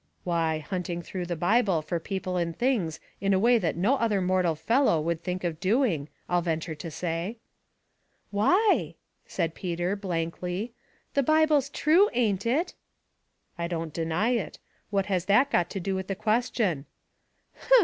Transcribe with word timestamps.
"Why, 0.23 0.57
hunting 0.57 1.03
through 1.03 1.27
the 1.27 1.35
Bible 1.35 1.83
for 1.83 1.99
people 1.99 2.35
and 2.35 2.57
things 2.57 2.99
in 3.19 3.35
a 3.35 3.39
way 3.39 3.59
that 3.59 3.75
no 3.77 3.97
other 3.97 4.19
mortal 4.19 4.55
felloe 4.55 4.99
would 4.99 5.21
think 5.23 5.43
of 5.43 5.59
doing, 5.59 6.09
I'll 6.27 6.41
venture 6.41 6.73
to 6.73 6.89
say." 6.89 7.37
60 8.31 8.31
Household 8.31 8.31
Puzzles," 8.31 8.31
Why?" 8.79 8.95
said 9.27 9.53
Peter, 9.53 9.95
blankly." 9.95 10.73
The 11.13 11.21
Bible'a 11.23 11.71
true, 11.71 12.09
ain't 12.13 12.47
it? 12.47 12.73
"''I 13.59 13.67
don't 13.67 13.93
deny 13.93 14.29
it. 14.31 14.57
What 14.89 15.05
has 15.05 15.25
that 15.25 15.51
got 15.51 15.69
to 15.69 15.79
do 15.79 15.93
with 15.93 16.07
the 16.07 16.15
question?" 16.15 16.87